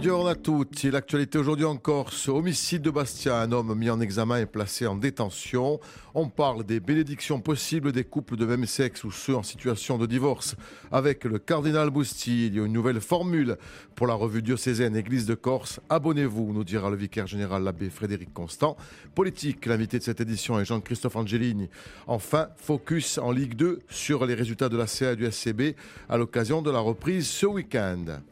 [0.00, 0.88] Buongiorno a tutti.
[0.88, 2.28] L'actualité aujourd'hui en Corse.
[2.28, 3.42] Homicide de Bastia.
[3.42, 5.78] Un homme mis en examen et placé en détention.
[6.14, 10.06] On parle des bénédictions possibles des couples de même sexe ou ceux en situation de
[10.06, 10.56] divorce.
[10.90, 13.58] Avec le cardinal Bousti, il y a une nouvelle formule
[13.94, 15.80] pour la revue diocésaine Église de Corse.
[15.90, 18.78] Abonnez-vous, nous dira le vicaire général l'abbé Frédéric Constant.
[19.14, 21.68] Politique, l'invité de cette édition est Jean-Christophe Angelini.
[22.06, 25.76] Enfin, focus en Ligue 2 sur les résultats de la CA du SCB
[26.08, 28.22] à l'occasion de la reprise ce week-end.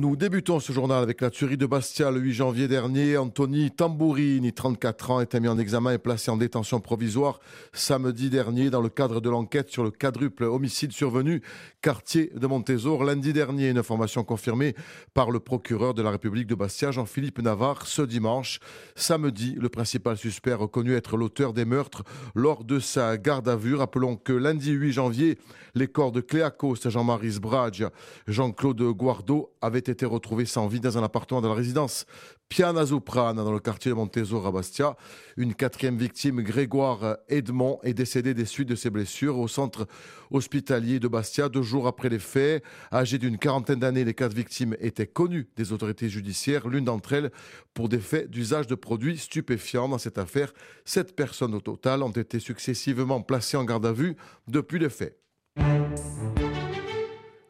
[0.00, 3.18] Nous débutons ce journal avec la tuerie de Bastia le 8 janvier dernier.
[3.18, 7.38] Anthony Tambourini, 34 ans, était mis en examen et placé en détention provisoire
[7.74, 11.42] samedi dernier dans le cadre de l'enquête sur le quadruple homicide survenu
[11.82, 13.68] quartier de Montésor lundi dernier.
[13.68, 14.74] Une information confirmée
[15.12, 18.58] par le procureur de la République de Bastia, Jean-Philippe Navarre, ce dimanche.
[18.94, 22.04] Samedi, le principal suspect reconnu être l'auteur des meurtres
[22.34, 23.74] lors de sa garde à vue.
[23.74, 25.36] Rappelons que lundi 8 janvier,
[25.74, 27.84] les corps de Cléa Coste, Jean-Marie Sbradge,
[28.26, 32.06] Jean-Claude Guardo avaient été retrouvés sans vie dans un appartement de la résidence
[32.48, 34.96] Piana Zuprana dans le quartier de Montésor à Bastia.
[35.36, 39.86] Une quatrième victime, Grégoire Edmond, est décédé des suites de ses blessures au centre
[40.30, 42.64] hospitalier de Bastia deux jours après les faits.
[42.92, 47.30] Âgées d'une quarantaine d'années, les quatre victimes étaient connues des autorités judiciaires, l'une d'entre elles
[47.72, 49.88] pour des faits d'usage de produits stupéfiants.
[49.88, 50.52] Dans cette affaire,
[50.84, 54.16] sept personnes au total ont été successivement placées en garde à vue
[54.48, 55.16] depuis les faits.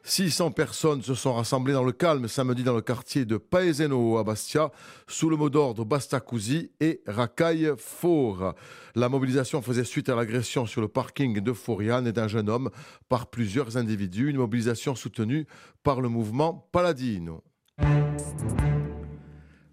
[0.03, 4.23] 600 personnes se sont rassemblées dans le calme samedi dans le quartier de Paeseno à
[4.23, 4.71] Bastia,
[5.07, 8.55] sous le mot d'ordre Bastacousi et Racaille Fort.
[8.95, 12.69] La mobilisation faisait suite à l'agression sur le parking de Foriane et d'un jeune homme
[13.09, 15.45] par plusieurs individus, une mobilisation soutenue
[15.83, 17.43] par le mouvement Paladino.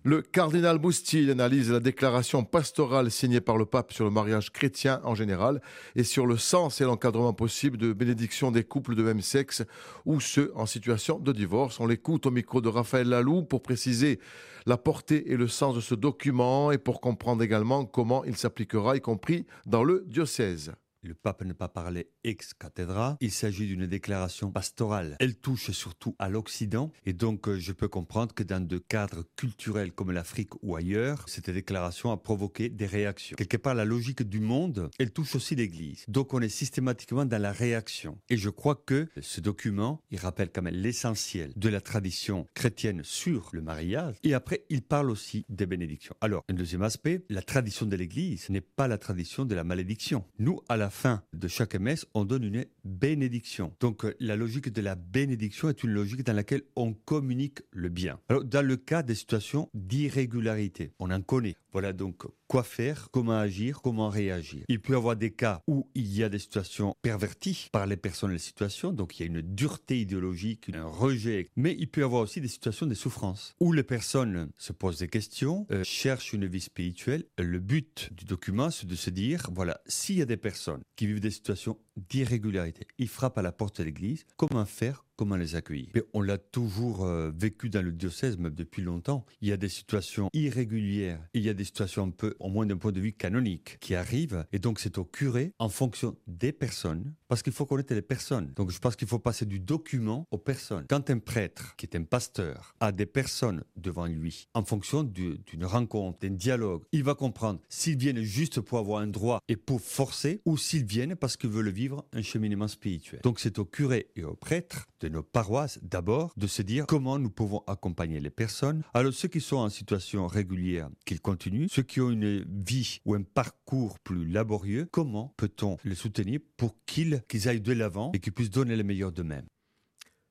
[0.09, 5.03] Le cardinal Boustil analyse la déclaration pastorale signée par le pape sur le mariage chrétien
[5.05, 5.61] en général
[5.97, 9.65] et sur le sens et l'encadrement possible de bénédiction des couples de même sexe
[10.07, 11.79] ou ceux en situation de divorce.
[11.79, 14.19] On l'écoute au micro de Raphaël Lalou pour préciser
[14.65, 18.97] la portée et le sens de ce document et pour comprendre également comment il s'appliquera,
[18.97, 20.73] y compris dans le diocèse.
[21.03, 23.17] Le pape n'a pas parlé ex cathedra.
[23.21, 25.17] Il s'agit d'une déclaration pastorale.
[25.21, 26.91] Elle touche surtout à l'Occident.
[27.07, 31.29] Et donc, euh, je peux comprendre que dans des cadres culturels comme l'Afrique ou ailleurs,
[31.29, 33.37] cette déclaration a provoqué des réactions.
[33.37, 36.05] Quelque part, la logique du monde, elle touche aussi l'Église.
[36.09, 38.19] Donc, on est systématiquement dans la réaction.
[38.29, 43.03] Et je crois que ce document, il rappelle quand même l'essentiel de la tradition chrétienne
[43.05, 44.17] sur le mariage.
[44.25, 46.17] Et après, il parle aussi des bénédictions.
[46.21, 50.25] Alors, un deuxième aspect, la tradition de l'Église n'est pas la tradition de la malédiction.
[50.41, 53.73] Nous, à la fin de chaque messe, on donne une bénédiction.
[53.81, 57.89] Donc euh, la logique de la bénédiction est une logique dans laquelle on communique le
[57.89, 58.19] bien.
[58.29, 61.57] Alors dans le cas des situations d'irrégularité, on en connaît.
[61.73, 64.65] Voilà donc quoi faire, comment agir, comment réagir.
[64.69, 67.97] Il peut y avoir des cas où il y a des situations perverties par les
[67.97, 71.89] personnes et les situations, donc il y a une dureté idéologique, un rejet, mais il
[71.89, 75.67] peut y avoir aussi des situations de souffrance, où les personnes se posent des questions,
[75.71, 77.25] euh, cherchent une vie spirituelle.
[77.39, 81.07] Le but du document, c'est de se dire, voilà, s'il y a des personnes qui
[81.07, 81.79] vivent des situations
[82.09, 85.89] d'irrégularité, ils frappent à la porte de l'Église, comment faire comment les accueillir.
[85.95, 89.27] Mais on l'a toujours euh, vécu dans le diocèse, même depuis longtemps.
[89.43, 92.65] Il y a des situations irrégulières, il y a des situations un peu, au moins
[92.65, 94.47] d'un point de vue canonique, qui arrivent.
[94.53, 98.53] Et donc c'est au curé, en fonction des personnes, parce qu'il faut connaître les personnes.
[98.55, 100.87] Donc je pense qu'il faut passer du document aux personnes.
[100.89, 105.65] Quand un prêtre, qui est un pasteur, a des personnes devant lui, en fonction d'une
[105.65, 109.81] rencontre, d'un dialogue, il va comprendre s'ils viennent juste pour avoir un droit et pour
[109.81, 113.21] forcer, ou s'ils viennent parce qu'ils veulent vivre un cheminement spirituel.
[113.23, 117.19] Donc c'est au curé et au prêtre de nos paroisses d'abord de se dire comment
[117.19, 118.83] nous pouvons accompagner les personnes.
[118.95, 121.67] Alors ceux qui sont en situation régulière, qu'ils continuent.
[121.71, 126.77] Ceux qui ont une vie ou un parcours plus laborieux, comment peut-on les soutenir pour
[126.87, 129.47] qu'ils qu'ils aillent de l'avant et qu'ils puissent donner le meilleur d'eux-mêmes?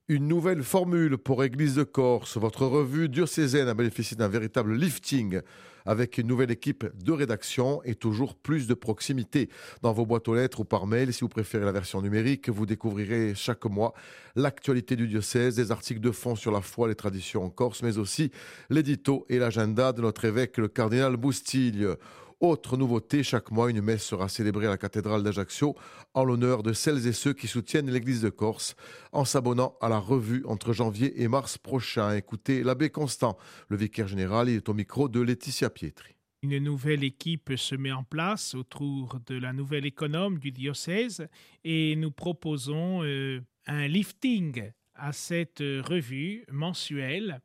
[0.09, 2.37] Une nouvelle formule pour Église de Corse.
[2.37, 5.41] Votre revue diocésaine a bénéficié d'un véritable lifting
[5.85, 9.49] avec une nouvelle équipe de rédaction et toujours plus de proximité.
[9.81, 12.65] Dans vos boîtes aux lettres ou par mail, si vous préférez la version numérique, vous
[12.65, 13.93] découvrirez chaque mois
[14.37, 17.97] l'actualité du diocèse, des articles de fond sur la foi, les traditions en Corse, mais
[17.97, 18.31] aussi
[18.69, 21.97] l'édito et l'agenda de notre évêque, le cardinal Boustilhe.
[22.39, 25.75] Autre nouveauté, chaque mois, une messe sera célébrée à la cathédrale d'Ajaccio
[26.13, 28.75] en l'honneur de celles et ceux qui soutiennent l'Église de Corse
[29.11, 32.13] en s'abonnant à la revue entre janvier et mars prochain.
[32.13, 33.39] Écoutez l'abbé Constant,
[33.69, 36.13] le vicaire général, il est au micro de Laetitia Pietri.
[36.43, 41.27] Une nouvelle équipe se met en place autour de la nouvelle économe du diocèse
[41.63, 47.41] et nous proposons euh, un lifting à cette revue mensuelle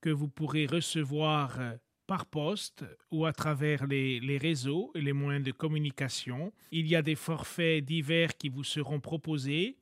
[0.00, 1.58] que vous pourrez recevoir
[2.06, 6.52] par poste ou à travers les, réseaux et les moyens de communication.
[6.70, 9.76] Il y a des forfaits divers qui vous seront proposés.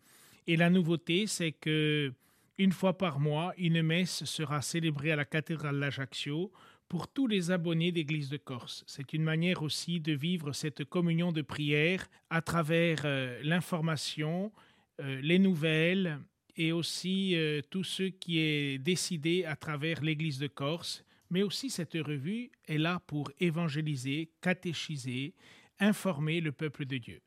[0.46, 2.12] Et la nouveauté, c'est que
[2.58, 6.52] une fois par mois, une messe sera célébrée à la cathédrale d'Ajaccio
[6.88, 8.84] pour tous les abonnés d'Église de Corse.
[8.86, 14.52] C'est une manière aussi de vivre cette communion de prière à travers euh, l'information,
[15.00, 16.20] euh, les nouvelles
[16.56, 21.04] et aussi euh, tout ce qui est décidé à travers l'Église de Corse.
[21.34, 25.34] Mais aussi cette revue est là pour évangéliser, catéchiser,
[25.80, 27.20] informer le peuple de Dieu.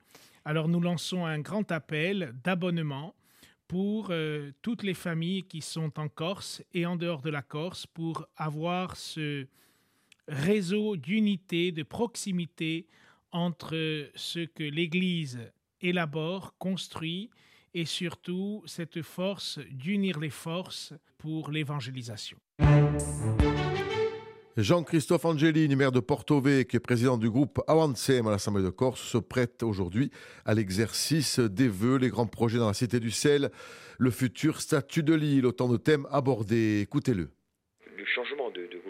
[0.46, 3.16] Alors nous lançons un grand appel d'abonnement
[3.68, 7.86] pour euh, toutes les familles qui sont en Corse et en dehors de la Corse
[7.86, 9.46] pour avoir ce
[10.30, 12.88] réseau d'unité, de proximité
[13.34, 15.52] entre ce que l'Église
[15.82, 17.30] élabore, construit
[17.74, 22.38] et surtout cette force d'unir les forces pour l'évangélisation.
[24.58, 29.04] Jean-Christophe Angelini, maire de Porto Vecchio et président du groupe Avancem à l'Assemblée de Corse,
[29.04, 30.10] se prête aujourd'hui
[30.46, 33.52] à l'exercice des vœux, les grands projets dans la Cité du Sel,
[34.00, 36.80] le futur statut de l'île, autant de thèmes abordés.
[36.82, 37.30] Écoutez-le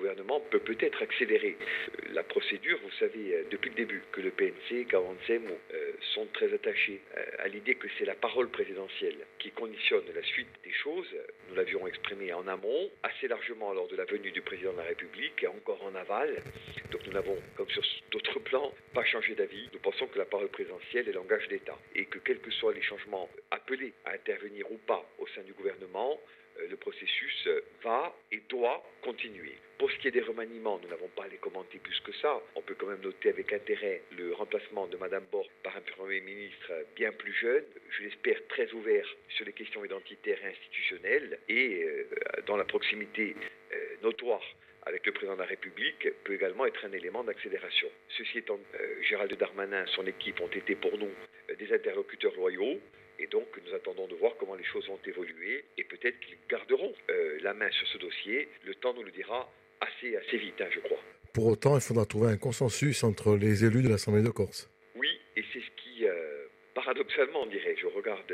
[0.07, 2.79] gouvernement peut peut-être accélérer euh, la procédure.
[2.81, 5.43] Vous savez euh, depuis le début que le PNC, qu'Avancem
[5.73, 7.01] euh, sont très attachés
[7.39, 11.07] à l'idée que c'est la parole présidentielle qui conditionne la suite des choses.
[11.49, 14.83] Nous l'avions exprimé en amont, assez largement lors de la venue du président de la
[14.83, 16.41] République et encore en aval.
[16.91, 19.69] Donc nous n'avons, comme sur d'autres plans, pas changé d'avis.
[19.73, 22.81] Nous pensons que la parole présidentielle est langage d'État et que quels que soient les
[22.81, 26.37] changements appelés à intervenir ou pas au sein du gouvernement, euh,
[26.69, 29.55] le processus euh, va et doit continuer.
[29.77, 32.41] Pour ce qui est des remaniements, nous n'avons pas à les commenter plus que ça.
[32.55, 36.21] On peut quand même noter avec intérêt le remplacement de Mme Borg par un Premier
[36.21, 41.83] ministre bien plus jeune, je l'espère très ouvert sur les questions identitaires et institutionnelles, et
[41.83, 42.07] euh,
[42.45, 43.35] dans la proximité
[44.01, 44.41] notoire
[44.85, 47.89] avec le président de la République peut également être un élément d'accélération.
[48.17, 48.59] Ceci étant,
[49.01, 51.11] Gérald Darmanin, son équipe ont été pour nous
[51.59, 52.79] des interlocuteurs loyaux.
[53.19, 56.93] Et donc, nous attendons de voir comment les choses vont évoluer et peut-être qu'ils garderont
[57.09, 58.47] euh, la main sur ce dossier.
[58.65, 59.49] Le temps nous le dira
[59.81, 60.99] assez, assez vite, hein, je crois.
[61.33, 64.69] Pour autant, il faudra trouver un consensus entre les élus de l'Assemblée de Corse.
[64.95, 65.61] Oui, et c'est
[66.87, 68.33] paradoxalement, on dirait, je regarde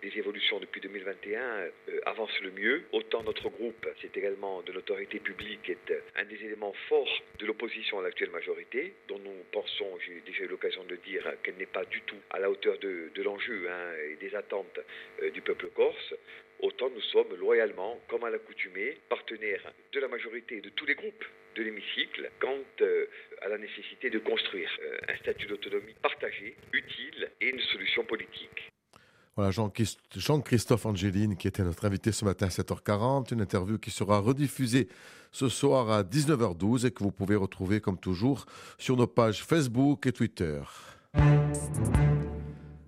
[0.00, 2.84] des évolutions depuis 2021 euh, avancent le mieux.
[2.92, 7.44] Autant notre groupe, c'est également de l'autorité publique, est euh, un des éléments forts de
[7.44, 11.66] l'opposition à l'actuelle majorité, dont nous pensons, j'ai déjà eu l'occasion de dire, qu'elle n'est
[11.66, 14.80] pas du tout à la hauteur de, l'enjeu hein, et des attentes
[15.22, 16.14] euh, du peuple corse.
[16.62, 21.24] Autant nous sommes loyalement, comme à l'accoutumée, partenaires de la majorité de tous les groupes
[21.56, 22.58] de l'hémicycle quant
[23.42, 24.68] à la nécessité de construire
[25.08, 28.70] un statut d'autonomie partagé, utile et une solution politique.
[29.36, 34.18] Voilà, Jean-Christophe Angeline qui était notre invité ce matin à 7h40, une interview qui sera
[34.18, 34.88] rediffusée
[35.32, 38.44] ce soir à 19h12 et que vous pouvez retrouver comme toujours
[38.78, 40.60] sur nos pages Facebook et Twitter.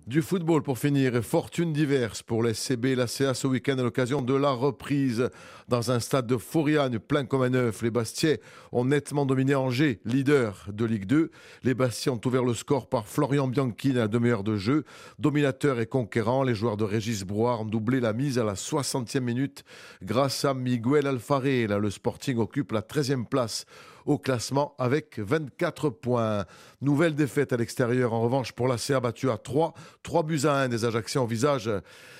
[0.05, 3.83] Du football pour finir, fortune diverse pour les CB et la CA ce week-end à
[3.83, 5.29] l'occasion de la reprise
[5.69, 7.81] dans un stade de Fouriane plein comme un œuf.
[7.81, 8.41] Les Bastiais
[8.73, 11.31] ont nettement dominé Angers, leader de Ligue 2.
[11.63, 14.83] Les Bastiais ont ouvert le score par Florian Bianchi à la demi-heure de jeu.
[15.19, 19.21] Dominateur et conquérant, les joueurs de Régis Brouard ont doublé la mise à la 60e
[19.21, 19.63] minute
[20.03, 21.65] grâce à Miguel Alfaré.
[21.65, 23.65] le Sporting occupe la 13e place
[24.05, 26.45] au classement avec 24 points.
[26.81, 29.73] Nouvelle défaite à l'extérieur en revanche pour la CA battue à 3.
[30.03, 31.69] 3 buts à 1 des Ajacciens en visage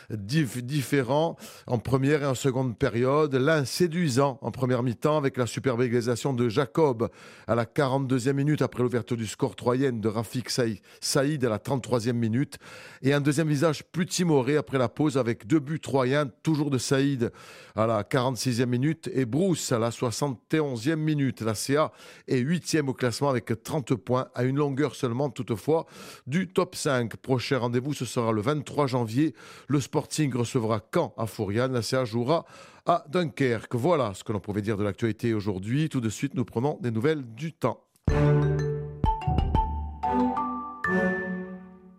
[0.10, 3.36] différents en première et en seconde période.
[3.36, 7.10] L'un séduisant en première mi-temps avec la superbe égalisation de Jacob
[7.48, 12.14] à la 42e minute après l'ouverture du score troyenne de Rafik Saïd à la 33e
[12.14, 12.58] minute.
[13.02, 16.78] Et un deuxième visage plus timoré après la pause avec deux buts troyens, toujours de
[16.78, 17.32] Saïd
[17.76, 21.42] à la 46e minute et Bruce à la 71e minute.
[21.42, 21.92] La CA
[22.28, 25.86] est 8e au classement avec 30 points à une longueur seulement toutefois
[26.28, 27.16] du top 5.
[27.18, 29.34] Prochain rendez-vous, ce sera le 23 janvier.
[29.68, 31.74] Le Sporting recevra Caen à Fouriane.
[31.74, 32.46] La CA jouera
[32.86, 33.76] à Dunkerque.
[33.76, 35.90] Voilà ce que l'on pouvait dire de l'actualité aujourd'hui.
[35.90, 37.84] Tout de suite, nous prenons des nouvelles du temps.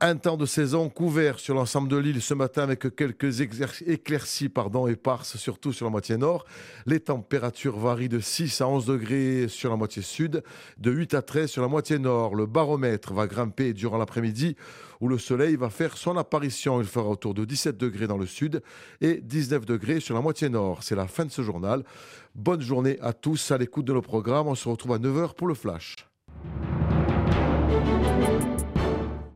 [0.06, 4.87] Un temps de saison couvert sur l'ensemble de l'île ce matin avec quelques éclaircies pardon,
[4.87, 6.44] éparses, surtout sur la moitié nord.
[6.84, 10.42] Les températures varient de 6 à 11 degrés sur la moitié sud,
[10.76, 12.34] de 8 à 13 sur la moitié nord.
[12.34, 14.56] Le baromètre va grimper durant l'après-midi
[15.00, 16.82] où le soleil va faire son apparition.
[16.82, 18.62] Il fera autour de 17 degrés dans le sud
[19.00, 20.82] et 19 degrés sur la moitié nord.
[20.82, 21.82] C'est la fin de ce journal.
[22.34, 24.49] Bonne journée à tous à l'écoute de nos programmes.
[24.49, 25.96] On se retrouve à 9h pour le flash.